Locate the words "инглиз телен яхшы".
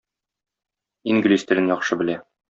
1.13-1.99